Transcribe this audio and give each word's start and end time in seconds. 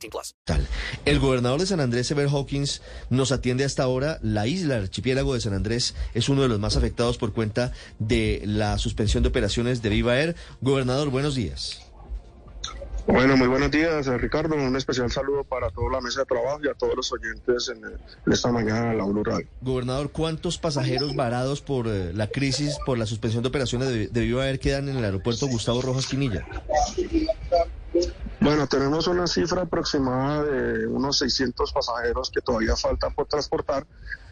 18 0.00 0.10
plus. 0.10 0.34
Tal. 0.44 0.66
El 1.04 1.18
gobernador 1.18 1.60
de 1.60 1.66
San 1.66 1.80
Andrés, 1.80 2.10
Ever 2.10 2.28
Hawkins, 2.28 2.82
nos 3.10 3.32
atiende 3.32 3.64
hasta 3.64 3.82
ahora. 3.82 4.18
La 4.22 4.46
isla, 4.46 4.76
el 4.76 4.82
archipiélago 4.84 5.34
de 5.34 5.40
San 5.40 5.54
Andrés, 5.54 5.94
es 6.14 6.28
uno 6.28 6.42
de 6.42 6.48
los 6.48 6.58
más 6.58 6.76
afectados 6.76 7.18
por 7.18 7.32
cuenta 7.32 7.72
de 7.98 8.42
la 8.44 8.78
suspensión 8.78 9.22
de 9.22 9.28
operaciones 9.28 9.82
de 9.82 9.90
Viva 9.90 10.18
Air. 10.18 10.36
Gobernador, 10.60 11.10
buenos 11.10 11.34
días. 11.34 11.80
Bueno, 13.06 13.36
muy 13.36 13.48
buenos 13.48 13.70
días, 13.70 14.06
eh, 14.06 14.18
Ricardo. 14.18 14.54
Un 14.54 14.76
especial 14.76 15.10
saludo 15.10 15.42
para 15.42 15.70
toda 15.70 15.90
la 15.90 16.00
mesa 16.00 16.20
de 16.20 16.26
trabajo 16.26 16.60
y 16.62 16.68
a 16.68 16.74
todos 16.74 16.94
los 16.94 17.10
oyentes 17.12 17.68
en, 17.68 17.84
eh, 17.84 17.96
en 18.26 18.32
esta 18.32 18.52
mañana 18.52 18.92
en 18.92 18.98
la 18.98 19.04
Blue 19.04 19.24
Radio. 19.24 19.48
Gobernador, 19.62 20.12
¿cuántos 20.12 20.58
pasajeros 20.58 21.16
varados 21.16 21.60
por 21.60 21.88
eh, 21.88 22.12
la 22.14 22.28
crisis, 22.28 22.78
por 22.86 22.98
la 22.98 23.06
suspensión 23.06 23.42
de 23.42 23.48
operaciones 23.48 23.88
de, 23.88 24.08
de 24.08 24.20
Viva 24.20 24.46
Air 24.46 24.60
quedan 24.60 24.88
en 24.88 24.96
el 24.96 25.04
aeropuerto 25.04 25.48
Gustavo 25.48 25.82
Rojas 25.82 26.06
Quinilla? 26.06 26.46
Bueno, 28.40 28.66
tenemos 28.66 29.06
una 29.06 29.26
cifra 29.26 29.62
aproximada 29.62 30.44
de 30.44 30.86
unos 30.86 31.18
600 31.18 31.72
pasajeros 31.72 32.30
que 32.30 32.40
todavía 32.40 32.74
faltan 32.74 33.12
por 33.14 33.26
transportar. 33.26 33.86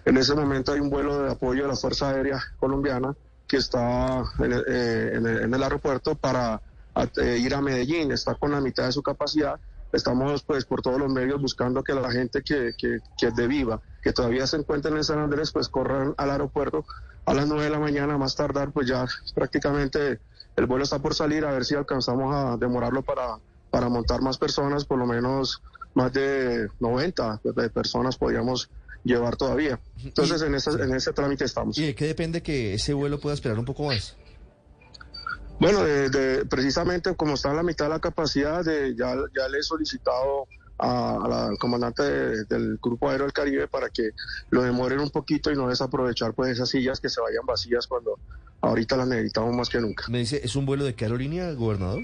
En 0.05 0.16
ese 0.16 0.34
momento 0.34 0.72
hay 0.72 0.80
un 0.80 0.88
vuelo 0.88 1.22
de 1.22 1.33
apoyo 1.33 1.62
de 1.62 1.69
la 1.69 1.77
Fuerza 1.77 2.08
Aérea 2.10 2.42
Colombiana 2.58 3.14
que 3.46 3.58
está 3.58 4.22
en 4.38 4.52
eh, 4.52 5.10
en 5.14 5.27
el- 5.27 5.42
en 5.44 5.55
el 5.55 5.62
aeropuerto 5.62 6.14
para 6.14 6.60
a- 6.94 7.08
eh, 7.16 7.38
ir 7.38 7.55
a 7.55 7.60
Medellín. 7.60 8.10
Está 8.12 8.34
con 8.34 8.50
la 8.50 8.60
mitad 8.60 8.84
de 8.86 8.92
su 8.92 9.02
capacidad. 9.02 9.60
Estamos 9.92 10.42
pues 10.42 10.64
por 10.64 10.80
todos 10.83 10.98
los 10.98 11.11
medios 11.12 11.40
buscando 11.40 11.83
que 11.83 11.94
la 11.94 12.11
gente 12.11 12.42
que, 12.42 12.72
que, 12.78 12.98
que 13.16 13.27
es 13.27 13.36
de 13.36 13.46
Viva, 13.46 13.80
que 14.02 14.12
todavía 14.12 14.46
se 14.46 14.56
encuentren 14.56 14.96
en 14.96 15.05
San 15.05 15.18
Andrés, 15.18 15.50
pues 15.52 15.68
corran 15.68 16.14
al 16.18 16.30
aeropuerto 16.30 16.84
a 17.27 17.34
las 17.34 17.46
9 17.46 17.64
de 17.64 17.70
la 17.70 17.78
mañana, 17.78 18.16
más 18.18 18.34
tardar, 18.36 18.70
pues 18.72 18.86
ya 18.86 19.06
prácticamente 19.34 20.20
el 20.56 20.66
vuelo 20.66 20.84
está 20.84 20.98
por 20.98 21.14
salir, 21.14 21.44
a 21.44 21.52
ver 21.52 21.64
si 21.64 21.74
alcanzamos 21.74 22.34
a 22.34 22.56
demorarlo 22.58 23.02
para, 23.02 23.38
para 23.70 23.88
montar 23.88 24.20
más 24.22 24.38
personas, 24.38 24.84
por 24.84 24.98
lo 24.98 25.06
menos 25.06 25.62
más 25.94 26.12
de 26.12 26.69
90 26.80 27.41
de 27.44 27.70
personas 27.70 28.16
podríamos 28.16 28.70
llevar 29.05 29.36
todavía. 29.36 29.80
Entonces 30.02 30.42
en 30.42 30.55
ese, 30.55 30.70
en 30.70 30.94
ese 30.94 31.12
trámite 31.12 31.44
estamos. 31.44 31.78
¿Y 31.78 31.86
de 31.86 31.94
qué 31.94 32.06
depende 32.06 32.42
que 32.42 32.74
ese 32.74 32.92
vuelo 32.94 33.19
pueda 33.20 33.34
esperar 33.34 33.58
un 33.58 33.64
poco 33.64 33.84
más? 33.84 34.16
Bueno, 35.61 35.83
de- 35.83 36.08
de- 36.11 36.46
precisamente 36.46 37.14
como 37.16 37.34
está 37.34 37.50
en 37.50 37.56
la 37.56 37.62
mitad 37.62 37.86
de 37.86 37.91
la 37.91 38.00
capacidad, 38.00 38.64
de, 38.64 38.94
ya, 38.96 39.14
ya 39.36 39.48
le 39.48 39.58
he 39.58 39.62
solicitado 39.62 40.46
a, 40.78 41.16
a 41.24 41.28
la 41.28 41.50
comandante 41.58 42.02
de- 42.05 42.44
del 42.44 42.78
Grupo 42.80 43.08
Aéreo 43.11 43.24
del 43.27 43.33
Caribe 43.33 43.66
para 43.66 43.89
que 43.91 44.11
lo 44.50 44.62
demoren 44.62 45.00
un 45.00 45.11
poquito 45.11 45.50
y 45.50 45.56
no 45.56 45.69
desaprovechar 45.69 46.33
pues 46.34 46.52
esas 46.52 46.69
sillas 46.69 47.00
que 47.00 47.08
se 47.08 47.20
vayan 47.20 47.44
vacías 47.44 47.89
cuando 47.89 48.19
ahorita 48.61 48.96
las 48.96 49.08
necesitamos 49.08 49.56
más 49.56 49.69
que 49.69 49.80
nunca. 49.80 50.05
Me 50.08 50.19
dice, 50.19 50.41
¿es 50.44 50.55
un 50.55 50.64
vuelo 50.64 50.84
de 50.84 50.94
qué 50.94 51.06
aerolínea, 51.06 51.50
gobernador? 51.52 52.02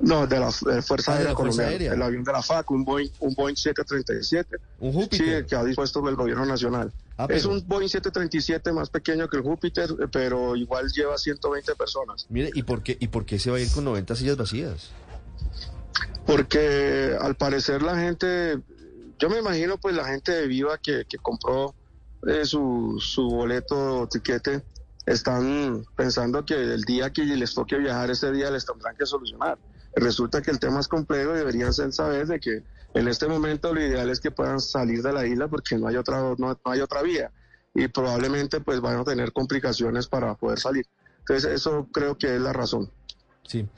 No, 0.00 0.26
de 0.26 0.38
la 0.38 0.48
eh, 0.48 0.82
Fuerza 0.82 1.12
Ah, 1.12 1.16
Aérea 1.16 1.34
Colombiana, 1.34 1.70
Aérea. 1.70 1.92
el 1.94 2.02
avión 2.02 2.22
de 2.22 2.32
la 2.32 2.42
FAC, 2.42 2.70
un 2.70 2.84
Boeing, 2.84 3.08
un 3.20 3.34
Boeing 3.34 3.56
737, 3.56 4.56
Un 4.80 4.92
sí, 4.92 4.98
Júpiter. 5.00 5.46
que 5.46 5.56
ha 5.56 5.64
dispuesto 5.64 6.06
el 6.08 6.14
gobierno 6.16 6.44
nacional. 6.44 6.92
Ah, 7.16 7.26
Es 7.30 7.46
un 7.46 7.66
Boeing 7.66 7.88
737 7.88 8.72
más 8.72 8.90
pequeño 8.90 9.26
que 9.28 9.38
el 9.38 9.42
Júpiter, 9.42 9.90
eh, 9.90 10.06
pero 10.12 10.54
igual 10.54 10.88
lleva 10.92 11.16
120 11.16 11.74
personas. 11.74 12.26
Mire, 12.28 12.50
¿y 12.54 12.62
por, 12.62 12.82
qué, 12.82 12.96
¿y 13.00 13.08
por 13.08 13.24
qué 13.24 13.38
se 13.38 13.50
va 13.50 13.56
a 13.56 13.60
ir 13.60 13.70
con 13.72 13.84
90 13.84 14.14
sillas 14.16 14.36
vacías? 14.36 14.90
porque 16.26 17.16
al 17.20 17.36
parecer 17.36 17.82
la 17.82 17.96
gente, 17.96 18.58
yo 19.18 19.30
me 19.30 19.38
imagino 19.38 19.78
pues 19.78 19.94
la 19.94 20.04
gente 20.04 20.32
de 20.32 20.46
Viva 20.48 20.76
que, 20.78 21.04
que 21.08 21.18
compró 21.18 21.74
eh, 22.26 22.44
su, 22.44 22.96
su 23.00 23.28
boleto 23.30 24.00
o 24.00 24.06
tiquete, 24.08 24.62
están 25.06 25.86
pensando 25.94 26.44
que 26.44 26.54
el 26.54 26.82
día 26.82 27.12
que 27.12 27.24
les 27.24 27.54
toque 27.54 27.78
viajar 27.78 28.10
ese 28.10 28.32
día 28.32 28.50
les 28.50 28.66
tendrán 28.66 28.96
que 28.96 29.06
solucionar. 29.06 29.58
Resulta 29.94 30.42
que 30.42 30.50
el 30.50 30.58
tema 30.58 30.80
es 30.80 30.88
complejo 30.88 31.34
y 31.34 31.38
deberían 31.38 31.72
ser 31.72 31.92
saber 31.92 32.26
de 32.26 32.40
que 32.40 32.62
en 32.92 33.08
este 33.08 33.28
momento 33.28 33.72
lo 33.72 33.80
ideal 33.80 34.10
es 34.10 34.20
que 34.20 34.30
puedan 34.30 34.60
salir 34.60 35.02
de 35.02 35.12
la 35.12 35.26
isla 35.26 35.48
porque 35.48 35.78
no 35.78 35.86
hay 35.86 35.96
otra, 35.96 36.20
no, 36.20 36.36
no 36.36 36.58
hay 36.64 36.80
otra 36.80 37.02
vía 37.02 37.30
y 37.74 37.88
probablemente 37.88 38.60
pues 38.60 38.80
van 38.80 38.98
a 38.98 39.04
tener 39.04 39.32
complicaciones 39.32 40.08
para 40.08 40.34
poder 40.34 40.58
salir. 40.58 40.86
Entonces 41.20 41.52
eso 41.52 41.88
creo 41.92 42.16
que 42.16 42.34
es 42.34 42.40
la 42.40 42.52
razón. 42.52 42.90
Sí. 43.46 43.68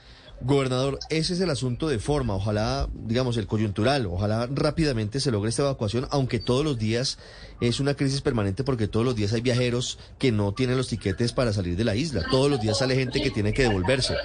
Gobernador, 0.41 0.99
ese 1.09 1.33
es 1.33 1.41
el 1.41 1.49
asunto 1.49 1.89
de 1.89 1.99
forma, 1.99 2.33
ojalá, 2.33 2.87
digamos, 2.93 3.35
el 3.35 3.45
coyuntural, 3.45 4.05
ojalá 4.05 4.47
rápidamente 4.49 5.19
se 5.19 5.31
logre 5.31 5.49
esta 5.49 5.63
evacuación, 5.63 6.07
aunque 6.11 6.39
todos 6.39 6.63
los 6.63 6.79
días 6.79 7.17
es 7.59 7.81
una 7.81 7.93
crisis 7.93 8.21
permanente 8.21 8.63
porque 8.63 8.87
todos 8.87 9.05
los 9.05 9.15
días 9.15 9.33
hay 9.33 9.41
viajeros 9.41 9.99
que 10.17 10.31
no 10.31 10.53
tienen 10.53 10.77
los 10.77 10.87
tiquetes 10.87 11.33
para 11.33 11.51
salir 11.51 11.75
de 11.75 11.83
la 11.83 11.95
isla, 11.95 12.23
todos 12.31 12.49
los 12.49 12.61
días 12.61 12.77
sale 12.77 12.95
gente 12.95 13.21
que 13.21 13.31
tiene 13.31 13.51
que 13.51 13.63
devolverse. 13.63 14.15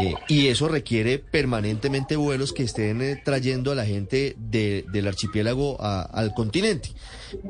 Eh, 0.00 0.14
y 0.28 0.46
eso 0.46 0.66
requiere 0.68 1.18
permanentemente 1.18 2.16
vuelos 2.16 2.52
que 2.54 2.62
estén 2.62 3.02
eh, 3.02 3.20
trayendo 3.22 3.70
a 3.70 3.74
la 3.74 3.84
gente 3.84 4.34
de- 4.38 4.86
del 4.92 5.06
archipiélago 5.08 5.76
a- 5.80 6.02
al 6.02 6.32
continente. 6.32 6.90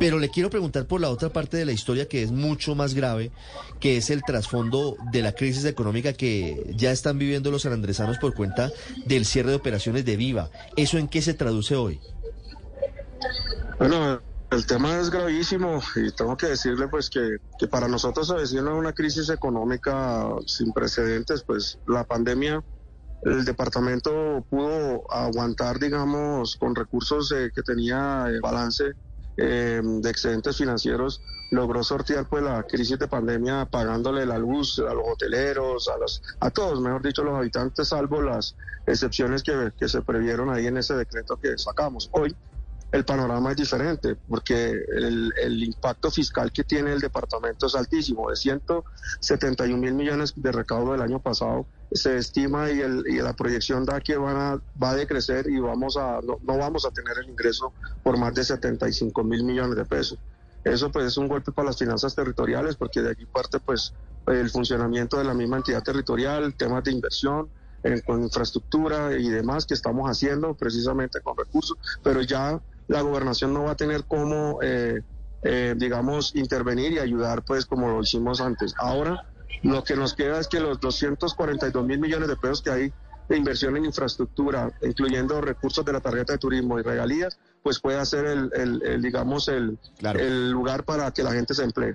Pero 0.01 0.19
le 0.19 0.31
quiero 0.31 0.51
preguntar 0.51 0.87
por 0.87 1.01
la 1.01 1.11
otra 1.11 1.29
parte 1.29 1.57
de 1.57 1.65
la 1.65 1.73
historia 1.73 2.09
que 2.09 2.23
es 2.23 2.33
mucho 2.33 2.75
más 2.75 2.95
grave, 2.95 3.31
que 3.79 3.97
es 3.97 4.11
el 4.11 4.23
trasfondo 4.25 4.97
de 5.13 5.23
la 5.23 5.33
crisis 5.33 5.65
económica 5.65 6.13
que 6.13 6.65
ya 6.77 6.91
están 6.91 7.19
viviendo 7.19 7.51
los 7.51 7.63
sanandresanos 7.63 8.19
por 8.19 8.35
cuenta 8.35 8.73
del 9.07 9.25
cierre 9.27 9.51
de 9.51 9.57
operaciones 9.57 10.05
de 10.05 10.17
Viva. 10.17 10.51
¿Eso 10.77 10.99
en 10.99 11.07
qué 11.09 11.23
se 11.23 11.35
traduce 11.35 11.77
hoy? 11.77 12.01
Bueno, 13.79 14.21
el 14.51 14.67
tema 14.67 14.99
es 14.99 15.11
gravísimo 15.11 15.81
y 15.95 16.11
tengo 16.11 16.37
que 16.37 16.49
decirle 16.49 16.89
pues 16.89 17.09
que, 17.09 17.37
que 17.59 17.69
para 17.69 17.87
nosotros 17.87 18.27
se 18.27 18.35
avecina 18.35 18.75
una 18.75 18.93
crisis 18.93 19.29
económica 19.31 20.27
sin 20.47 20.73
precedentes, 20.73 21.45
pues 21.45 21.79
la 21.87 22.05
pandemia, 22.05 22.63
el 23.23 23.45
departamento 23.45 24.45
pudo 24.51 25.05
aguantar, 25.13 25.79
digamos, 25.79 26.57
con 26.57 26.75
recursos 26.75 27.33
que 27.55 27.63
tenía 27.63 28.27
balance 28.43 28.93
eh, 29.37 29.81
de 29.83 30.11
excedentes 30.11 30.57
financieros, 30.57 31.21
logró 31.53 31.85
sortear 31.85 32.29
pues 32.29 32.43
la 32.43 32.65
crisis 32.65 32.99
de 32.99 33.07
pandemia 33.07 33.67
pagándole 33.67 34.27
la 34.27 34.39
luz 34.39 34.81
a 34.81 34.95
los 34.95 35.05
hoteleros, 35.07 35.89
a 35.89 35.97
los, 35.99 36.23
a 36.41 36.51
todos, 36.51 36.81
mejor 36.81 37.03
dicho, 37.03 37.23
los 37.23 37.37
habitantes, 37.37 37.89
salvo 37.89 38.21
las 38.21 38.57
excepciones 38.87 39.45
que, 39.45 39.73
que 39.77 39.89
se 39.89 40.03
previeron 40.03 40.51
ahí 40.51 40.67
en 40.67 40.77
ese 40.77 40.95
decreto 40.95 41.37
que 41.37 41.57
sacamos. 41.57 42.09
Hoy 42.13 42.35
el 42.93 43.05
panorama 43.05 43.53
es 43.53 43.57
diferente 43.57 44.17
porque 44.29 44.71
el, 44.71 45.33
el 45.41 45.63
impacto 45.63 46.11
fiscal 46.11 46.51
que 46.51 46.65
tiene 46.65 46.93
el 46.93 47.01
departamento 47.01 47.67
es 47.67 47.75
altísimo. 47.75 48.31
De 48.31 48.37
171 48.37 49.77
mil 49.77 49.95
millones 49.95 50.33
de 50.35 50.53
recaudo 50.53 50.93
del 50.93 51.03
año 51.03 51.21
pasado 51.21 51.67
se 51.93 52.17
estima 52.17 52.71
y, 52.71 52.81
el, 52.81 53.05
y 53.07 53.19
la 53.19 53.33
proyección 53.33 53.85
da 53.85 54.01
que 54.01 54.17
van 54.17 54.37
a, 54.37 54.63
va 54.83 54.91
a 54.91 54.97
decrecer 54.97 55.49
y 55.49 55.61
vamos 55.61 55.97
a, 55.97 56.21
no, 56.23 56.39
no 56.43 56.59
vamos 56.59 56.85
a 56.85 56.91
tener 56.91 57.19
el 57.19 57.31
ingreso 57.31 57.73
por 58.03 58.19
más 58.19 58.35
de 58.35 58.45
75 58.45 59.23
mil 59.23 59.45
millones 59.45 59.77
de 59.77 59.85
pesos. 59.85 60.19
Eso 60.65 60.91
pues 60.91 61.07
es 61.07 61.17
un 61.17 61.29
golpe 61.29 61.53
para 61.53 61.69
las 61.69 61.79
finanzas 61.79 62.15
territoriales 62.15 62.77
porque 62.77 63.03
de 63.03 63.11
aquí 63.11 63.25
parte 63.25 63.61
pues 63.61 63.95
el 64.27 64.51
funcionamiento 64.51 65.17
de 65.17 65.25
la 65.25 65.35
misma 65.35 65.59
entidad 65.59 65.83
territorial, 65.83 66.55
temas 66.55 66.85
de 66.85 66.93
inversión, 66.93 67.49
en, 67.83 68.01
con 68.01 68.23
infraestructura 68.23 69.17
y 69.17 69.29
demás 69.29 69.65
que 69.65 69.75
estamos 69.75 70.09
haciendo 70.09 70.55
precisamente 70.55 71.21
con 71.21 71.37
recursos, 71.37 71.79
pero 72.03 72.21
ya 72.21 72.61
la 72.91 73.03
gobernación 73.03 73.55
no 73.55 73.63
va 73.65 73.73
a 73.73 73.77
tener 73.77 74.05
cómo, 74.07 74.59
eh, 74.63 75.03
eh, 75.43 75.75
digamos, 75.77 76.35
intervenir 76.35 76.93
y 76.93 76.99
ayudar, 76.99 77.43
pues, 77.45 77.65
como 77.65 77.89
lo 77.89 78.01
hicimos 78.03 78.41
antes. 78.41 78.75
Ahora, 78.79 79.23
lo 79.63 79.85
que 79.85 79.95
nos 79.95 80.15
queda 80.15 80.41
es 80.41 80.49
que 80.49 80.59
los 80.59 80.81
242 80.81 81.87
mil 81.87 82.01
millones 82.01 82.29
de 82.29 82.37
pesos 82.37 82.63
que 82.63 82.71
hay 82.71 82.93
de 83.29 83.37
inversión 83.37 83.77
en 83.77 83.85
infraestructura, 83.85 84.73
incluyendo 84.83 85.41
recursos 85.41 85.85
de 85.85 85.93
la 85.93 86.01
tarjeta 86.01 86.33
de 86.33 86.39
turismo 86.41 86.81
y 86.81 86.83
regalías, 86.83 87.39
pues 87.63 87.79
pueda 87.79 88.05
ser 88.05 88.27
el, 88.27 88.51
el- 88.55 88.83
el, 88.83 89.03
digamos, 89.03 89.47
el, 89.47 89.79
Claro. 89.99 90.19
el 90.19 90.51
lugar 90.51 90.83
para 90.83 91.13
que 91.13 91.23
la 91.23 91.31
gente 91.33 91.55
se 91.55 91.63
emplee. 91.63 91.95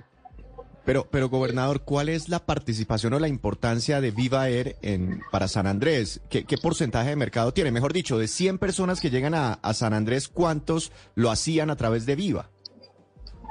Pero, 0.86 1.08
pero 1.10 1.28
gobernador, 1.28 1.82
¿cuál 1.82 2.08
es 2.08 2.28
la 2.28 2.46
participación 2.46 3.12
o 3.12 3.18
la 3.18 3.26
importancia 3.26 4.00
de 4.00 4.12
Viva 4.12 4.48
Air 4.48 4.76
en, 4.82 5.20
para 5.32 5.48
San 5.48 5.66
Andrés? 5.66 6.20
¿Qué, 6.30 6.44
qué 6.44 6.56
porcentaje 6.56 7.10
de 7.10 7.16
mercado 7.16 7.52
tiene? 7.52 7.72
Mejor 7.72 7.92
dicho, 7.92 8.18
de 8.18 8.28
100 8.28 8.58
personas 8.58 9.00
que 9.00 9.10
llegan 9.10 9.34
a, 9.34 9.54
a 9.54 9.74
San 9.74 9.92
Andrés, 9.92 10.28
¿cuántos 10.28 10.92
lo 11.16 11.32
hacían 11.32 11.70
a 11.70 11.76
través 11.76 12.06
de 12.06 12.14
Viva? 12.14 12.50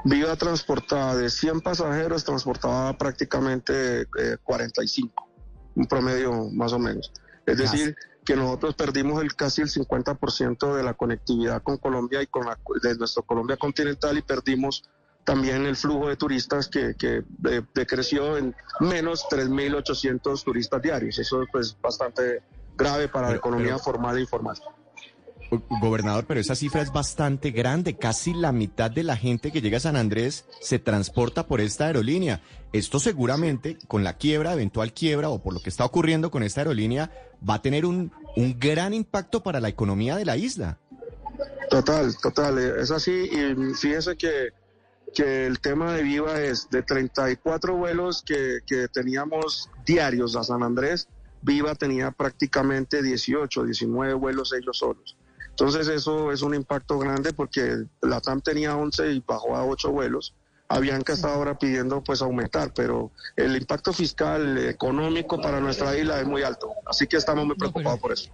Viva 0.04 0.34
transportaba 0.36 1.14
de 1.14 1.28
100 1.28 1.60
pasajeros, 1.60 2.24
transportaba 2.24 2.96
prácticamente 2.96 4.02
eh, 4.02 4.36
45, 4.42 5.28
un 5.74 5.86
promedio 5.86 6.48
más 6.52 6.72
o 6.72 6.78
menos. 6.78 7.12
Es 7.44 7.58
decir, 7.58 7.96
que 8.24 8.34
nosotros 8.34 8.74
perdimos 8.74 9.22
el 9.22 9.34
casi 9.34 9.62
el 9.62 9.68
50% 9.68 10.74
de 10.74 10.82
la 10.82 10.94
conectividad 10.94 11.62
con 11.62 11.76
Colombia 11.76 12.22
y 12.22 12.26
con 12.26 12.46
la, 12.46 12.58
de 12.82 12.96
nuestro 12.96 13.22
Colombia 13.24 13.56
continental 13.56 14.16
y 14.18 14.22
perdimos 14.22 14.84
también 15.26 15.66
el 15.66 15.76
flujo 15.76 16.08
de 16.08 16.16
turistas 16.16 16.68
que, 16.68 16.94
que 16.94 17.22
de- 17.36 17.62
decreció 17.74 18.38
en 18.38 18.54
menos 18.80 19.26
3.800 19.28 20.42
turistas 20.44 20.80
diarios. 20.80 21.18
Eso 21.18 21.42
es 21.42 21.48
pues, 21.52 21.76
bastante 21.82 22.42
grave 22.78 23.08
para 23.08 23.28
la 23.30 23.36
economía 23.36 23.72
pero- 23.74 23.80
formal 23.80 24.16
e 24.16 24.20
informal. 24.22 24.56
Gobernador, 25.80 26.24
pero 26.26 26.40
esa 26.40 26.56
cifra 26.56 26.82
es 26.82 26.92
bastante 26.92 27.50
grande. 27.52 27.96
Casi 27.96 28.34
la 28.34 28.50
mitad 28.50 28.90
de 28.90 29.04
la 29.04 29.16
gente 29.16 29.52
que 29.52 29.60
llega 29.60 29.76
a 29.76 29.80
San 29.80 29.94
Andrés 29.96 30.44
se 30.60 30.80
transporta 30.80 31.46
por 31.46 31.60
esta 31.60 31.86
aerolínea. 31.86 32.40
Esto 32.72 32.98
seguramente, 32.98 33.78
con 33.86 34.02
la 34.02 34.16
quiebra, 34.16 34.52
eventual 34.54 34.92
quiebra 34.92 35.28
o 35.28 35.40
por 35.40 35.54
lo 35.54 35.60
que 35.60 35.68
está 35.70 35.84
ocurriendo 35.84 36.32
con 36.32 36.42
esta 36.42 36.62
aerolínea, 36.62 37.12
va 37.48 37.54
a 37.54 37.62
tener 37.62 37.86
un, 37.86 38.10
un 38.36 38.58
gran 38.58 38.92
impacto 38.92 39.42
para 39.44 39.60
la 39.60 39.68
economía 39.68 40.16
de 40.16 40.24
la 40.24 40.36
isla. 40.36 40.78
Total, 41.70 42.12
total, 42.20 42.58
eh, 42.58 42.72
es 42.80 42.90
así. 42.90 43.12
Y 43.12 43.74
fíjese 43.74 44.16
que, 44.16 44.48
que 45.16 45.46
el 45.46 45.60
tema 45.60 45.94
de 45.94 46.02
Viva 46.02 46.42
es 46.42 46.68
de 46.68 46.82
34 46.82 47.74
vuelos 47.74 48.22
que, 48.22 48.58
que 48.66 48.86
teníamos 48.88 49.70
diarios 49.86 50.36
a 50.36 50.44
San 50.44 50.62
Andrés, 50.62 51.08
Viva 51.40 51.74
tenía 51.74 52.10
prácticamente 52.10 53.02
18, 53.02 53.64
19 53.64 54.12
vuelos 54.12 54.52
ellos 54.52 54.76
solos. 54.76 55.16
Entonces 55.48 55.88
eso 55.88 56.32
es 56.32 56.42
un 56.42 56.54
impacto 56.54 56.98
grande 56.98 57.32
porque 57.32 57.84
la 58.02 58.20
TAM 58.20 58.42
tenía 58.42 58.76
11 58.76 59.12
y 59.12 59.24
bajó 59.26 59.56
a 59.56 59.64
8 59.64 59.90
vuelos. 59.90 60.34
Avianca 60.68 61.14
está 61.14 61.32
ahora 61.32 61.56
pidiendo 61.56 62.04
pues 62.04 62.20
aumentar, 62.20 62.74
pero 62.74 63.10
el 63.36 63.56
impacto 63.56 63.94
fiscal, 63.94 64.58
económico 64.58 65.40
para 65.40 65.60
nuestra 65.60 65.96
isla 65.96 66.20
es 66.20 66.26
muy 66.26 66.42
alto. 66.42 66.74
Así 66.84 67.06
que 67.06 67.16
estamos 67.16 67.46
muy 67.46 67.56
preocupados 67.56 68.00
por 68.00 68.12
eso. 68.12 68.30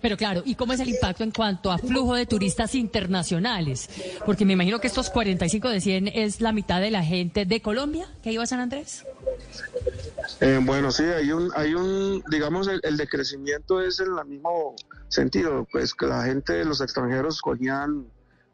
Pero 0.00 0.16
claro, 0.16 0.42
¿y 0.44 0.54
cómo 0.54 0.72
es 0.72 0.80
el 0.80 0.88
impacto 0.88 1.24
en 1.24 1.30
cuanto 1.30 1.70
a 1.70 1.78
flujo 1.78 2.14
de 2.14 2.26
turistas 2.26 2.74
internacionales? 2.74 3.88
Porque 4.24 4.44
me 4.44 4.54
imagino 4.54 4.80
que 4.80 4.86
estos 4.86 5.10
45 5.10 5.68
de 5.68 5.80
100 5.80 6.08
es 6.08 6.40
la 6.40 6.52
mitad 6.52 6.80
de 6.80 6.90
la 6.90 7.02
gente 7.02 7.44
de 7.44 7.60
Colombia 7.60 8.06
que 8.22 8.32
iba 8.32 8.42
a 8.42 8.46
San 8.46 8.60
Andrés. 8.60 9.04
Eh, 10.40 10.58
bueno, 10.62 10.90
sí, 10.90 11.04
hay 11.04 11.32
un, 11.32 11.50
hay 11.54 11.74
un, 11.74 12.22
digamos, 12.30 12.68
el, 12.68 12.96
decrecimiento 12.96 13.80
es 13.80 14.00
en 14.00 14.06
el 14.18 14.24
mismo 14.26 14.74
sentido, 15.08 15.66
pues 15.70 15.94
que 15.94 16.06
la 16.06 16.24
gente, 16.24 16.64
los 16.64 16.80
extranjeros 16.80 17.40
cogían 17.40 18.06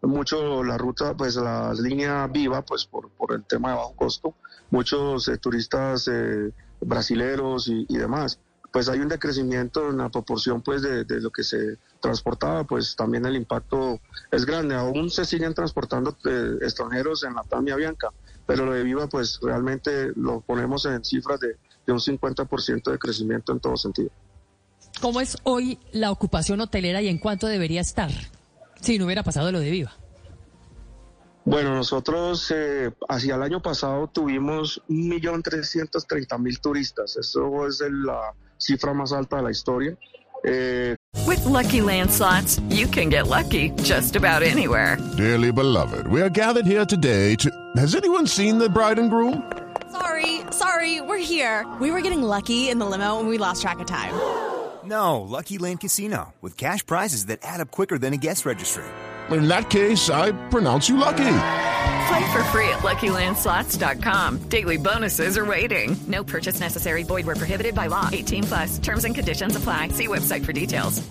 mucho 0.03 0.63
la 0.63 0.79
ruta, 0.79 1.15
pues 1.17 1.37
la 1.37 1.75
línea 1.75 2.27
viva, 2.27 2.63
pues 2.63 2.85
por, 2.87 3.11
por 3.11 3.33
el 3.33 3.45
tema 3.45 3.71
de 3.71 3.77
bajo 3.77 3.95
costo, 3.97 4.35
muchos 4.71 5.29
eh, 5.29 5.39
turistas 5.39 6.09
eh, 6.09 6.53
brasileros 6.81 7.69
y 7.69 7.97
demás. 7.97 8.39
Pues 8.76 8.90
hay 8.90 9.00
un 9.00 9.08
decrecimiento 9.08 9.88
en 9.88 9.96
la 9.96 10.11
proporción 10.11 10.61
pues 10.61 10.82
de, 10.82 11.06
lo 11.08 11.31
que 11.31 11.43
se 11.43 11.78
transportaba, 11.99 12.64
pues 12.64 12.94
también 12.94 13.25
el 13.25 13.34
impacto 13.34 13.99
es 14.31 14.44
grande. 14.44 14.75
Aún 14.75 15.08
se 15.08 15.25
siguen 15.25 15.55
transportando 15.55 16.14
eh, 16.26 16.58
extranjeros 16.61 17.25
en 17.25 17.32
la 17.32 17.43
TAM 17.44 17.67
y 17.69 17.70
Avianca, 17.70 18.11
pero 18.44 18.67
lo 18.67 18.75
de 18.75 18.82
Viva 18.82 19.06
pues 19.06 19.40
realmente 19.40 20.12
lo 20.14 20.43
ponemos 20.43 20.84
en 20.84 21.02
cifras 21.02 21.40
de, 21.40 21.56
de 21.87 21.93
un 21.94 22.00
50% 22.00 22.90
de 22.90 22.99
crecimiento 22.99 23.52
en 23.52 23.61
todo 23.61 23.78
sentido. 23.78 24.11
¿Cómo 25.00 25.23
es 25.23 25.38
hoy 25.44 25.78
la 25.93 26.11
ocupación 26.11 26.61
hotelera 26.61 27.00
y 27.00 27.08
en 27.08 27.17
cuánto 27.17 27.46
debería 27.46 27.81
estar 27.81 28.11
si 28.82 28.99
no 28.99 29.06
hubiera 29.06 29.23
pasado 29.23 29.52
lo 29.52 29.61
de 29.61 29.70
Viva? 29.70 29.96
Bueno, 31.47 31.77
nosotros 31.77 32.53
eh, 32.53 32.91
hacia 33.09 33.37
el 33.37 33.43
año 33.43 33.63
pasado 33.63 34.09
tuvimos 34.09 34.83
1.330.000 34.89 36.61
turistas. 36.61 37.17
Eso 37.17 37.67
es 37.69 37.81
la 37.89 38.35
cifra 38.59 38.93
más 38.93 39.13
alta 39.13 39.37
de 39.37 39.43
la 39.45 39.51
historia. 39.53 39.97
Eh, 40.43 40.97
With 41.25 41.45
Lucky 41.45 41.81
Land 41.83 42.11
slots, 42.11 42.61
you 42.69 42.89
can 42.89 43.09
get 43.09 43.29
lucky 43.29 43.71
just 43.85 44.17
about 44.17 44.43
anywhere. 44.43 44.99
Dearly 45.17 45.53
beloved, 45.53 46.09
we 46.09 46.21
are 46.21 46.29
gathered 46.29 46.67
here 46.67 46.85
today 46.85 47.37
to. 47.37 47.49
Has 47.77 47.95
anyone 47.95 48.27
seen 48.27 48.59
the 48.59 48.69
bride 48.69 48.99
and 48.99 49.09
groom? 49.09 49.49
Sorry, 49.93 50.41
sorry, 50.51 51.01
we're 51.01 51.17
here. 51.17 51.65
We 51.81 51.93
were 51.93 52.01
getting 52.01 52.23
lucky 52.25 52.71
in 52.71 52.81
the 52.81 52.87
limo 52.87 53.21
and 53.21 53.29
we 53.29 53.39
lost 53.39 53.63
track 53.63 53.79
of 53.79 53.87
time. 53.87 54.13
No, 54.85 55.21
Lucky 55.21 55.59
Land 55.59 55.79
Casino, 55.81 56.35
with 56.43 56.57
cash 56.57 56.85
prizes 56.85 57.27
that 57.27 57.39
add 57.45 57.61
up 57.61 57.71
quicker 57.71 57.99
than 57.99 58.13
a 58.13 58.17
guest 58.17 58.45
registry. 58.45 58.85
In 59.31 59.49
that 59.49 59.70
case, 59.70 60.11
I 60.11 60.32
pronounce 60.49 60.88
you 60.88 60.96
lucky. 60.96 61.38
Play 62.08 62.32
for 62.32 62.44
free 62.52 62.69
at 62.69 62.82
LuckyLandSlots.com. 62.82 64.49
Daily 64.49 64.76
bonuses 64.76 65.37
are 65.37 65.44
waiting. 65.44 65.96
No 66.06 66.23
purchase 66.23 66.61
necessary. 66.61 67.02
Void 67.02 67.26
were 67.26 67.34
prohibited 67.34 67.75
by 67.75 67.88
law. 67.88 68.08
18 68.12 68.44
plus. 68.44 68.78
Terms 68.78 69.05
and 69.05 69.14
conditions 69.14 69.56
apply. 69.56 69.88
See 69.88 70.06
website 70.06 70.44
for 70.44 70.52
details. 70.52 71.02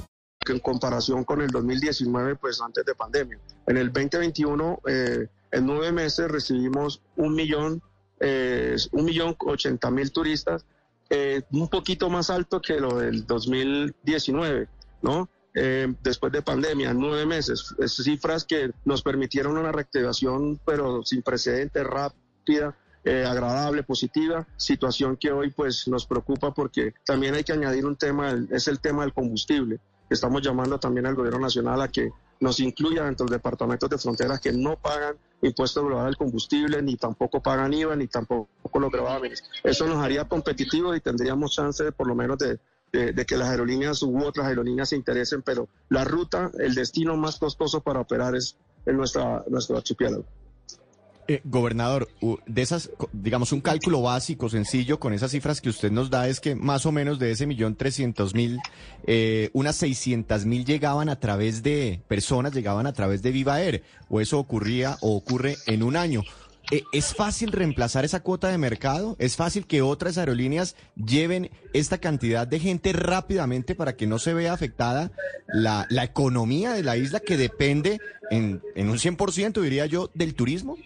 en 0.51 0.59
comparación 0.59 1.23
con 1.23 1.41
el 1.41 1.49
2019, 1.49 2.35
pues 2.35 2.61
antes 2.61 2.85
de 2.85 2.95
pandemia. 2.95 3.39
En 3.67 3.77
el 3.77 3.91
2021, 3.91 4.79
eh, 4.87 5.27
en 5.51 5.65
nueve 5.65 5.91
meses 5.91 6.29
recibimos 6.29 7.01
un 7.15 7.33
millón, 7.33 7.81
eh, 8.19 8.75
un 8.91 9.05
millón 9.05 9.35
ochenta 9.39 9.89
mil 9.89 10.11
turistas, 10.11 10.65
eh, 11.09 11.41
un 11.51 11.67
poquito 11.67 12.09
más 12.09 12.29
alto 12.29 12.61
que 12.61 12.79
lo 12.79 12.97
del 12.97 13.25
2019, 13.25 14.67
¿no? 15.01 15.29
Eh, 15.57 15.87
después 16.03 16.33
de 16.33 16.41
pandemia, 16.41 16.93
nueve 16.93 17.25
meses, 17.25 17.73
Es 17.79 17.95
cifras 17.95 18.43
que 18.43 18.71
nos 18.83 19.01
permitieron 19.01 19.57
una 19.57 19.71
reactivación, 19.71 20.59
pero 20.65 21.01
sin 21.03 21.21
precedentes, 21.21 21.81
rápida, 21.85 22.75
eh, 23.05 23.23
agradable, 23.23 23.83
positiva, 23.83 24.45
situación 24.57 25.15
que 25.15 25.31
hoy 25.31 25.51
pues 25.51 25.87
nos 25.87 26.05
preocupa 26.05 26.53
porque 26.53 26.93
también 27.05 27.35
hay 27.35 27.43
que 27.43 27.53
añadir 27.53 27.85
un 27.85 27.95
tema, 27.95 28.35
es 28.49 28.67
el 28.67 28.79
tema 28.79 29.03
del 29.03 29.13
combustible. 29.13 29.79
Estamos 30.09 30.41
llamando 30.41 30.77
también 30.77 31.05
al 31.05 31.15
gobierno 31.15 31.39
nacional 31.39 31.81
a 31.81 31.87
que 31.87 32.11
nos 32.39 32.59
incluya 32.59 33.05
dentro 33.05 33.25
de 33.25 33.31
los 33.31 33.39
departamentos 33.39 33.89
de 33.89 33.97
fronteras 33.97 34.41
que 34.41 34.51
no 34.51 34.75
pagan 34.75 35.15
impuesto 35.41 35.85
global 35.85 36.07
al 36.07 36.17
combustible, 36.17 36.81
ni 36.81 36.95
tampoco 36.95 37.41
pagan 37.41 37.73
IVA, 37.73 37.95
ni 37.95 38.07
tampoco 38.07 38.49
los 38.79 38.91
gravámenes. 38.91 39.43
Eso 39.63 39.87
nos 39.87 40.03
haría 40.03 40.25
competitivos 40.25 40.97
y 40.97 40.99
tendríamos 40.99 41.55
chance 41.55 41.83
de, 41.83 41.91
por 41.91 42.07
lo 42.07 42.15
menos 42.15 42.37
de, 42.39 42.59
de- 42.91 43.13
de 43.13 43.25
que 43.25 43.37
las 43.37 43.49
aerolíneas 43.49 44.01
u 44.03 44.17
otras 44.23 44.47
aerolíneas 44.47 44.89
se 44.89 44.95
interesen, 44.95 45.41
pero 45.41 45.67
la 45.89 46.03
ruta, 46.03 46.51
el 46.59 46.75
destino 46.75 47.17
más 47.17 47.37
costoso 47.37 47.81
para 47.81 47.99
operar 47.99 48.35
es 48.35 48.57
en 48.85 48.97
nuestra, 48.97 49.43
nuestro 49.49 49.77
archipiélago. 49.77 50.25
Eh, 51.27 51.41
gobernador, 51.43 52.07
de 52.45 52.61
esas, 52.61 52.91
digamos, 53.11 53.51
un 53.51 53.59
cálculo 53.59 54.03
básico, 54.03 54.47
sencillo, 54.47 54.99
con 54.99 55.11
esas 55.11 55.31
cifras 55.31 55.59
que 55.59 55.69
usted 55.69 55.91
nos 55.91 56.11
da, 56.11 56.27
es 56.27 56.39
que 56.39 56.53
más 56.53 56.85
o 56.85 56.91
menos 56.91 57.17
de 57.17 57.31
ese 57.31 57.47
millón 57.47 57.75
trescientos 57.75 58.35
mil, 58.35 58.59
eh, 59.07 59.49
unas 59.53 59.75
seiscientas 59.75 60.45
mil 60.45 60.65
llegaban 60.65 61.09
a 61.09 61.19
través 61.19 61.63
de 61.63 61.99
personas, 62.07 62.53
llegaban 62.53 62.85
a 62.85 62.93
través 62.93 63.23
de 63.23 63.31
Viva 63.31 63.59
Air, 63.59 63.81
o 64.07 64.21
eso 64.21 64.37
ocurría 64.37 64.97
o 65.01 65.15
ocurre 65.15 65.57
en 65.65 65.81
un 65.81 65.95
año. 65.95 66.21
Eh, 66.71 66.83
¿Es 66.91 67.13
fácil 67.13 67.51
reemplazar 67.51 68.05
esa 68.05 68.21
cuota 68.21 68.47
de 68.49 68.57
mercado? 68.57 69.15
¿Es 69.19 69.35
fácil 69.35 69.67
que 69.67 69.81
otras 69.81 70.17
aerolíneas 70.17 70.75
lleven 70.95 71.51
esta 71.73 71.99
cantidad 71.99 72.47
de 72.47 72.59
gente 72.59 72.91
rápidamente 72.93 73.75
para 73.75 73.95
que 73.95 74.07
no 74.07 74.17
se 74.19 74.33
vea 74.33 74.53
afectada 74.53 75.11
la, 75.47 75.85
la 75.89 76.03
economía 76.03 76.73
de 76.73 76.83
la 76.83 76.97
isla 76.97 77.19
que 77.19 77.37
depende 77.37 77.99
en, 78.31 78.61
en 78.75 78.89
un 78.89 78.97
100%, 78.97 79.61
diría 79.61 79.85
yo, 79.85 80.09
del 80.15 80.33
turismo? 80.33 80.77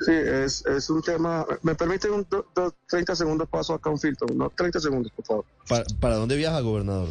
Sí, 0.00 0.12
es, 0.12 0.64
es 0.66 0.88
un 0.90 1.02
tema. 1.02 1.44
¿Me 1.62 1.74
permite 1.74 2.08
un 2.10 2.26
do- 2.30 2.46
do- 2.54 2.74
30 2.88 3.14
segundos 3.14 3.48
paso 3.48 3.74
acá 3.74 3.90
un 3.90 3.98
filtro? 3.98 4.26
No, 4.34 4.50
30 4.50 4.80
segundos, 4.80 5.12
por 5.12 5.24
favor. 5.24 5.44
¿Para, 5.68 5.84
para 6.00 6.14
dónde 6.16 6.36
viaja, 6.36 6.60
gobernador? 6.60 7.08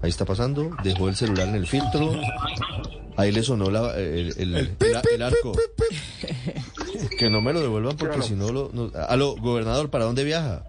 Ahí 0.00 0.10
está 0.10 0.24
pasando, 0.24 0.70
dejó 0.84 1.08
el 1.08 1.16
celular 1.16 1.48
en 1.48 1.56
el 1.56 1.66
filtro. 1.66 2.12
Ahí 3.16 3.32
le 3.32 3.42
sonó 3.42 3.68
la- 3.70 3.96
el, 3.96 4.32
el- 4.38 4.54
el- 4.56 4.76
el 5.14 5.22
arco. 5.22 5.52
Que 7.18 7.28
no 7.28 7.40
me 7.40 7.52
lo 7.52 7.60
devuelvan 7.60 7.96
porque 7.96 8.22
si 8.22 8.34
no 8.34 8.52
lo... 8.52 8.70
no- 8.72 8.92
Aló, 9.08 9.34
gobernador, 9.36 9.90
¿para 9.90 10.04
dónde 10.04 10.22
viaja? 10.24 10.64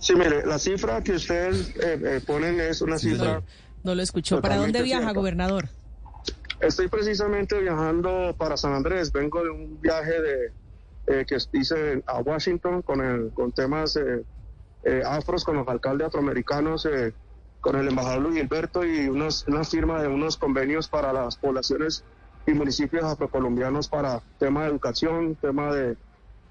Sí, 0.00 0.14
mire, 0.16 0.44
la 0.46 0.58
cifra 0.58 1.02
que 1.02 1.12
ustedes 1.12 1.68
eh, 1.76 2.00
eh, 2.04 2.20
ponen 2.26 2.60
es 2.60 2.80
una 2.82 2.98
Sí, 2.98 3.10
cifra. 3.10 3.42
No 3.84 3.94
lo 3.94 4.02
escuchó. 4.02 4.40
¿Para 4.40 4.56
dónde 4.56 4.82
viaja, 4.82 5.12
gobernador? 5.12 5.68
Estoy 6.60 6.88
precisamente 6.88 7.60
viajando 7.60 8.34
para 8.36 8.56
San 8.56 8.72
Andrés. 8.74 9.12
Vengo 9.12 9.42
de 9.44 9.50
un 9.50 9.80
viaje 9.80 10.20
de 10.20 10.52
eh, 11.06 11.24
que 11.26 11.36
hice 11.52 12.02
a 12.06 12.18
Washington 12.18 12.82
con 12.82 13.00
el 13.04 13.32
con 13.32 13.52
temas 13.52 13.94
eh, 13.96 14.24
eh, 14.82 15.02
afros 15.06 15.44
con 15.44 15.56
los 15.56 15.68
alcaldes 15.68 16.08
afroamericanos, 16.08 16.84
eh, 16.86 17.12
con 17.68 17.76
el 17.78 17.88
embajador 17.88 18.22
Luis 18.22 18.36
Gilberto 18.40 18.82
y 18.82 19.08
unos, 19.10 19.44
una 19.46 19.62
firma 19.62 20.00
de 20.00 20.08
unos 20.08 20.38
convenios 20.38 20.88
para 20.88 21.12
las 21.12 21.36
poblaciones 21.36 22.02
y 22.46 22.54
municipios 22.54 23.04
afrocolombianos 23.04 23.88
para 23.88 24.22
tema 24.38 24.62
de 24.62 24.70
educación, 24.70 25.36
tema 25.36 25.74
de 25.74 25.98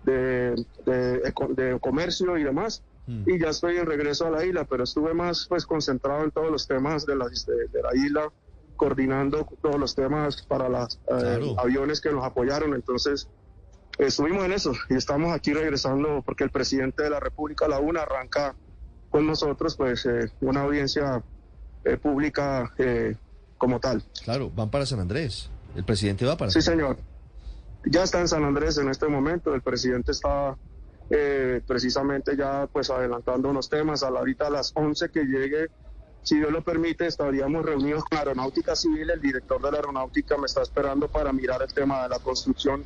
de, 0.03 0.53
de, 0.85 1.33
de 1.55 1.79
comercio 1.79 2.37
y 2.37 2.43
demás. 2.43 2.83
Y 3.25 3.39
ya 3.39 3.49
estoy 3.49 3.77
en 3.77 3.87
regreso 3.87 4.27
a 4.27 4.29
la 4.29 4.45
isla, 4.45 4.65
pero 4.65 4.83
estuve 4.83 5.15
más 5.15 5.47
pues 5.49 5.65
concentrado 5.65 6.23
en 6.23 6.29
todos 6.29 6.51
los 6.51 6.67
temas 6.67 7.03
de 7.07 7.15
la, 7.15 7.25
de, 7.25 7.81
la 7.81 7.95
isla, 7.95 8.31
coordinando 8.75 9.47
todos 9.59 9.79
los 9.79 9.95
temas 9.95 10.45
para 10.45 10.69
los 10.69 10.99
Claro. 11.07 11.59
aviones 11.59 11.99
que 11.99 12.11
nos 12.11 12.23
apoyaron. 12.23 12.75
Entonces, 12.75 13.27
estuvimos 13.97 14.45
en 14.45 14.51
eso 14.53 14.71
y 14.89 14.95
estamos 14.95 15.33
aquí 15.33 15.51
regresando 15.51 16.21
porque 16.23 16.43
el 16.43 16.51
presidente 16.51 17.01
de 17.01 17.09
la 17.09 17.19
República, 17.19 17.67
la 17.67 17.79
UNA, 17.79 18.03
arranca 18.03 18.55
con 19.17 19.25
nosotros 19.25 19.75
pues 19.75 20.05
eh, 20.05 20.29
una 20.41 20.61
audiencia 20.61 21.23
eh, 21.83 21.97
pública 21.97 22.71
eh, 22.77 23.15
como 23.57 23.79
tal. 23.79 24.03
Claro, 24.23 24.51
van 24.55 24.69
para 24.69 24.85
San 24.85 24.99
Andrés. 24.99 25.49
El 25.75 25.83
presidente 25.83 26.23
va 26.23 26.37
para 26.37 26.51
Sí, 26.51 26.61
señor. 26.61 26.97
Ya 27.83 28.03
está 28.03 28.21
en 28.21 28.27
San 28.27 28.43
Andrés 28.43 28.77
en 28.77 28.89
este 28.89 29.07
momento. 29.07 29.55
El 29.55 29.63
presidente 29.63 30.11
está 30.11 30.55
eh, 31.09 31.61
precisamente 31.65 32.37
ya 32.37 32.67
pues 32.71 32.91
adelantando 32.91 33.49
unos 33.49 33.67
temas. 33.69 34.03
A 34.03 34.11
la 34.11 34.19
ahorita 34.19 34.45
a 34.45 34.49
las 34.51 34.71
11 34.75 35.09
que 35.09 35.23
llegue, 35.23 35.65
si 36.21 36.37
Dios 36.37 36.51
lo 36.51 36.63
permite, 36.63 37.07
estaríamos 37.07 37.65
reunidos 37.65 38.03
con 38.03 38.17
la 38.17 38.19
Aeronáutica 38.19 38.75
Civil. 38.75 39.09
El 39.09 39.19
director 39.19 39.59
de 39.59 39.71
la 39.71 39.77
Aeronáutica 39.77 40.37
me 40.37 40.45
está 40.45 40.61
esperando 40.61 41.07
para 41.07 41.33
mirar 41.33 41.63
el 41.63 41.73
tema 41.73 42.03
de 42.03 42.09
la 42.09 42.19
construcción 42.19 42.83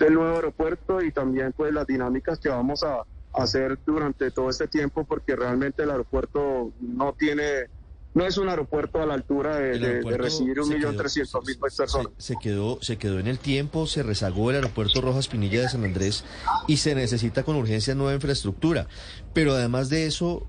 del 0.00 0.14
nuevo 0.14 0.34
aeropuerto 0.34 1.00
y 1.00 1.12
también 1.12 1.52
pues 1.52 1.72
las 1.72 1.86
dinámicas 1.86 2.40
que 2.40 2.48
vamos 2.48 2.82
a 2.82 3.04
hacer 3.42 3.78
durante 3.86 4.30
todo 4.30 4.50
este 4.50 4.68
tiempo 4.68 5.04
porque 5.04 5.36
realmente 5.36 5.82
el 5.82 5.90
aeropuerto 5.90 6.72
no 6.80 7.12
tiene 7.18 7.68
no 8.14 8.26
es 8.26 8.36
un 8.38 8.48
aeropuerto 8.48 9.00
a 9.00 9.06
la 9.06 9.14
altura 9.14 9.56
de, 9.58 10.00
recibir 10.16 10.58
un 10.60 10.68
millón 10.70 10.96
trescientos 10.96 11.44
mil 11.44 11.54
se- 11.54 11.60
personas. 11.60 12.08
Se, 12.16 12.32
se 12.32 12.38
quedó, 12.42 12.78
se 12.82 12.96
quedó 12.96 13.20
en 13.20 13.28
el 13.28 13.38
tiempo, 13.38 13.86
se 13.86 14.02
rezagó 14.02 14.50
el 14.50 14.56
aeropuerto 14.56 15.00
Rojas 15.00 15.28
Pinilla 15.28 15.60
de 15.60 15.68
San 15.68 15.84
Andrés 15.84 16.24
y 16.66 16.78
se 16.78 16.94
necesita 16.96 17.44
con 17.44 17.54
urgencia 17.56 17.94
nueva 17.94 18.14
infraestructura. 18.14 18.88
Pero 19.34 19.52
además 19.52 19.88
de 19.88 20.06
eso, 20.06 20.46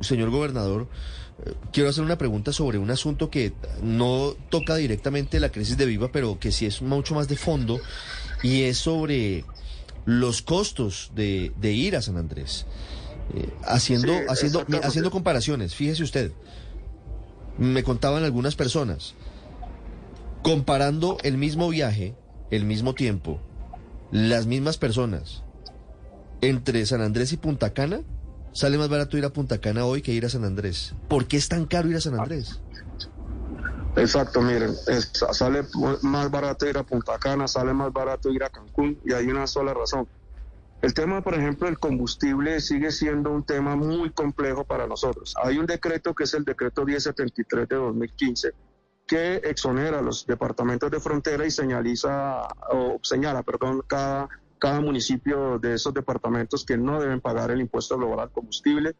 señor 0.00 0.30
gobernador, 0.30 0.86
eh, 1.44 1.54
quiero 1.72 1.88
hacer 1.88 2.04
una 2.04 2.18
pregunta 2.18 2.52
sobre 2.52 2.78
un 2.78 2.90
asunto 2.90 3.28
que 3.28 3.54
no 3.82 4.34
toca 4.48 4.76
directamente 4.76 5.40
la 5.40 5.50
crisis 5.50 5.76
de 5.78 5.86
Viva, 5.86 6.12
pero 6.12 6.38
que 6.38 6.52
sí 6.52 6.66
es 6.66 6.80
mucho 6.80 7.14
más 7.16 7.26
de 7.26 7.36
fondo, 7.36 7.80
y 8.42 8.64
es 8.64 8.76
sobre 8.76 9.44
los 10.04 10.42
costos 10.42 11.12
de, 11.14 11.52
de 11.60 11.72
ir 11.72 11.96
a 11.96 12.02
San 12.02 12.16
Andrés. 12.16 12.66
Eh, 13.34 13.48
haciendo, 13.64 14.12
Sí, 14.12 14.24
haciendo, 14.28 14.66
haciendo 14.82 15.10
comparaciones, 15.10 15.74
fíjese 15.74 16.02
usted, 16.02 16.32
me 17.58 17.84
contaban 17.84 18.24
algunas 18.24 18.56
personas, 18.56 19.14
comparando 20.42 21.18
el 21.22 21.36
mismo 21.36 21.68
viaje, 21.68 22.14
el 22.50 22.64
mismo 22.64 22.94
tiempo, 22.94 23.40
las 24.10 24.46
mismas 24.46 24.78
personas, 24.78 25.44
entre 26.40 26.84
San 26.86 27.02
Andrés 27.02 27.32
y 27.32 27.36
Punta 27.36 27.72
Cana, 27.72 28.00
sale 28.52 28.78
más 28.78 28.88
barato 28.88 29.16
ir 29.16 29.24
a 29.24 29.32
Punta 29.32 29.58
Cana 29.58 29.84
hoy 29.84 30.02
que 30.02 30.12
ir 30.12 30.24
a 30.26 30.30
San 30.30 30.44
Andrés. 30.44 30.94
¿Por 31.08 31.26
qué 31.26 31.36
es 31.36 31.48
tan 31.48 31.66
caro 31.66 31.88
ir 31.88 31.96
a 31.96 32.00
San 32.00 32.18
Andrés? 32.18 32.60
Exacto, 33.96 34.40
miren, 34.40 34.74
sale 35.32 35.64
más 36.02 36.30
barato 36.30 36.66
ir 36.66 36.78
a 36.78 36.84
Punta 36.84 37.18
Cana, 37.18 37.48
sale 37.48 37.74
más 37.74 37.92
barato 37.92 38.30
ir 38.30 38.44
a 38.44 38.48
Cancún 38.48 39.00
y 39.04 39.12
hay 39.12 39.26
una 39.26 39.46
sola 39.46 39.74
razón. 39.74 40.08
El 40.80 40.94
tema, 40.94 41.20
por 41.20 41.34
ejemplo, 41.34 41.66
del 41.66 41.78
combustible 41.78 42.60
sigue 42.60 42.90
siendo 42.90 43.30
un 43.30 43.44
tema 43.44 43.76
muy 43.76 44.10
complejo 44.10 44.64
para 44.64 44.86
nosotros. 44.86 45.34
Hay 45.42 45.58
un 45.58 45.66
decreto 45.66 46.14
que 46.14 46.24
es 46.24 46.32
el 46.34 46.44
decreto 46.44 46.84
1073 46.84 47.68
de 47.68 47.76
2015 47.76 48.52
que 49.06 49.36
exonera 49.36 49.98
a 49.98 50.02
los 50.02 50.24
departamentos 50.24 50.90
de 50.90 51.00
frontera 51.00 51.44
y 51.44 51.50
señaliza 51.50 52.42
o 52.70 52.98
señala, 53.02 53.42
perdón, 53.42 53.82
cada 53.86 54.28
cada 54.60 54.80
municipio 54.80 55.58
de 55.58 55.74
esos 55.74 55.92
departamentos 55.92 56.64
que 56.64 56.76
no 56.76 57.00
deben 57.00 57.20
pagar 57.20 57.50
el 57.50 57.60
impuesto 57.60 57.96
global 57.96 58.20
al 58.20 58.30
combustible 58.30 58.94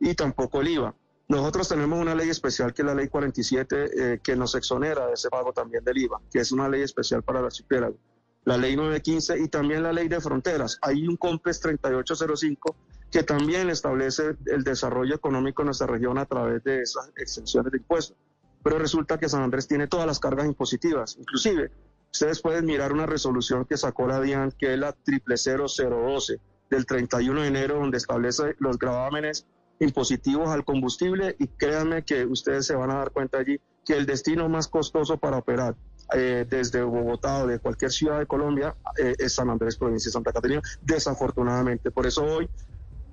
y 0.00 0.14
tampoco 0.14 0.60
el 0.60 0.68
IVA. 0.68 0.94
Nosotros 1.28 1.68
tenemos 1.68 1.98
una 1.98 2.14
ley 2.14 2.28
especial 2.28 2.74
que 2.74 2.82
es 2.82 2.86
la 2.86 2.94
ley 2.94 3.08
47 3.08 3.76
eh, 4.14 4.20
que 4.22 4.36
nos 4.36 4.54
exonera 4.54 5.06
de 5.06 5.14
ese 5.14 5.30
pago 5.30 5.52
también 5.52 5.82
del 5.84 5.98
IVA, 5.98 6.20
que 6.30 6.40
es 6.40 6.52
una 6.52 6.68
ley 6.68 6.82
especial 6.82 7.22
para 7.22 7.40
el 7.40 7.46
archipiélago. 7.46 7.96
La 8.44 8.58
ley 8.58 8.76
915 8.76 9.38
y 9.38 9.48
también 9.48 9.82
la 9.82 9.92
ley 9.92 10.08
de 10.08 10.20
fronteras. 10.20 10.78
Hay 10.82 11.06
un 11.08 11.16
COMPES 11.16 11.60
3805 11.60 12.76
que 13.10 13.22
también 13.22 13.70
establece 13.70 14.36
el 14.46 14.64
desarrollo 14.64 15.14
económico 15.14 15.62
en 15.62 15.66
nuestra 15.66 15.86
región 15.86 16.18
a 16.18 16.26
través 16.26 16.62
de 16.62 16.82
esas 16.82 17.10
exenciones 17.16 17.72
de 17.72 17.78
impuestos. 17.78 18.16
Pero 18.62 18.78
resulta 18.78 19.18
que 19.18 19.28
San 19.28 19.42
Andrés 19.42 19.66
tiene 19.66 19.86
todas 19.86 20.06
las 20.06 20.18
cargas 20.18 20.46
impositivas, 20.46 21.16
inclusive 21.18 21.70
Ustedes 22.14 22.40
pueden 22.40 22.64
mirar 22.64 22.92
una 22.92 23.06
resolución 23.06 23.64
que 23.64 23.76
sacó 23.76 24.06
la 24.06 24.20
DIAN, 24.20 24.52
que 24.56 24.72
es 24.72 24.78
la 24.78 24.94
000012 25.04 26.38
del 26.70 26.86
31 26.86 27.40
de 27.40 27.48
enero, 27.48 27.80
donde 27.80 27.98
establece 27.98 28.54
los 28.60 28.78
gravámenes 28.78 29.48
impositivos 29.80 30.48
al 30.48 30.64
combustible 30.64 31.36
y 31.38 31.48
créanme 31.48 32.04
que 32.04 32.24
ustedes 32.24 32.66
se 32.66 32.74
van 32.74 32.90
a 32.90 32.96
dar 32.96 33.10
cuenta 33.10 33.38
allí 33.38 33.60
que 33.84 33.94
el 33.94 34.06
destino 34.06 34.48
más 34.48 34.68
costoso 34.68 35.18
para 35.18 35.38
operar 35.38 35.76
eh, 36.14 36.46
desde 36.48 36.82
Bogotá 36.82 37.44
o 37.44 37.46
de 37.46 37.58
cualquier 37.58 37.90
ciudad 37.90 38.18
de 38.18 38.26
Colombia 38.26 38.76
eh, 38.98 39.14
es 39.18 39.34
San 39.34 39.50
Andrés, 39.50 39.76
provincia 39.76 40.08
de 40.08 40.12
Santa 40.12 40.32
Catarina, 40.32 40.62
desafortunadamente. 40.82 41.90
Por 41.90 42.06
eso 42.06 42.24
hoy 42.24 42.48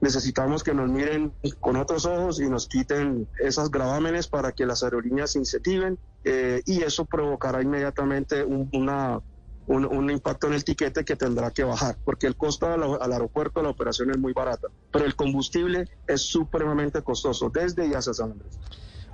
necesitamos 0.01 0.63
que 0.63 0.73
nos 0.73 0.89
miren 0.89 1.33
con 1.59 1.75
otros 1.75 2.05
ojos 2.05 2.41
y 2.41 2.49
nos 2.49 2.67
quiten 2.67 3.27
esas 3.39 3.69
gravámenes 3.69 4.27
para 4.27 4.51
que 4.51 4.65
las 4.65 4.83
aerolíneas 4.83 5.31
se 5.31 5.39
incentiven 5.39 5.99
eh, 6.23 6.61
y 6.65 6.81
eso 6.81 7.05
provocará 7.05 7.61
inmediatamente 7.61 8.43
un, 8.43 8.69
una, 8.73 9.21
un, 9.67 10.09
impacto 10.09 10.47
en 10.47 10.53
el 10.53 10.63
tiquete 10.63 11.05
que 11.05 11.15
tendrá 11.15 11.51
que 11.51 11.63
bajar, 11.63 11.97
porque 12.03 12.27
el 12.27 12.35
costo 12.35 12.67
al, 12.67 13.11
aeropuerto 13.11 13.61
la 13.61 13.69
operación 13.69 14.09
es 14.11 14.17
muy 14.17 14.33
barata, 14.33 14.67
pero 14.91 15.05
el 15.05 15.15
combustible 15.15 15.87
es 16.07 16.21
supremamente 16.21 17.01
costoso 17.01 17.49
desde 17.49 17.87
y 17.87 17.93
hacia 17.93 18.13
San 18.13 18.31
Andrés. 18.31 18.59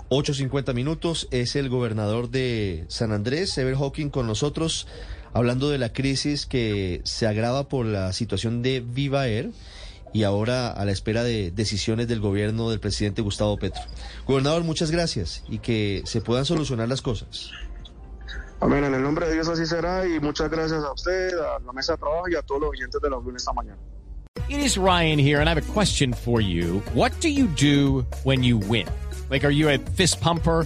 8.50 0.10 0.74
minutos, 0.74 1.28
es 1.32 1.56
el 1.58 1.70
gobernador 1.70 2.30
de 2.30 2.86
San 2.88 3.12
Andrés, 3.12 3.58
Ever 3.58 3.76
Hawking, 3.76 4.10
con 4.10 4.26
nosotros, 4.26 4.88
hablando 5.34 5.70
de 5.70 5.78
la 5.78 5.92
crisis 5.92 6.46
que 6.46 7.02
se 7.04 7.28
agrava 7.28 7.68
por 7.68 7.86
la 7.86 8.14
situación 8.14 8.62
de 8.62 8.80
Viva 8.80 9.28
Air 9.28 9.52
y 10.14 10.24
ahora 10.24 10.72
a 10.72 10.86
la 10.86 10.92
espera 10.92 11.24
de 11.24 11.52
decisiones 11.52 12.08
del 12.08 12.22
gobierno 12.22 12.70
del 12.70 12.80
presidente 12.80 13.22
Gustavo 13.22 13.58
Petro. 13.58 13.82
Gobernador, 14.26 14.64
muchas 14.64 14.92
gracias 14.92 15.44
y 15.50 15.60
que 15.60 16.02
se 16.06 16.22
puedan 16.22 16.46
solucionar 16.46 16.88
las 16.88 17.02
cosas. 17.02 17.52
Amén, 18.60 18.84
en 18.84 18.94
el 18.96 19.04
nombre 19.04 19.28
de 19.28 19.34
Dios 19.34 19.48
así 19.48 19.66
será 19.68 20.08
y 20.08 20.20
muchas 20.20 20.50
gracias 20.50 20.84
a 20.84 20.92
usted, 20.92 21.38
a 21.38 21.60
la 21.60 21.74
mesa 21.74 21.94
de 21.94 22.00
trabajo 22.00 22.28
y 22.28 22.36
a 22.36 22.42
todos 22.42 22.62
los 22.62 22.70
oyentes 22.72 23.00
de 23.00 23.10
la 23.10 23.18
UNED 23.18 23.36
esta 23.36 23.54
mañana. 23.54 23.78
It 24.50 24.60
is 24.60 24.78
Ryan 24.78 25.20
here, 25.20 25.40
and 25.40 25.50
I 25.50 25.54
have 25.54 25.58
a 25.58 25.74
question 25.74 26.14
for 26.14 26.42
you. 26.42 26.82
What 26.94 27.12
do 27.20 27.30
you 27.30 27.48
do 27.48 28.06
when 28.24 28.44
you 28.44 28.58
win? 28.58 28.88
Like, 29.30 29.44
are 29.44 29.52
you 29.52 29.70
a 29.70 29.78
fist 29.78 30.22
pumper? 30.22 30.66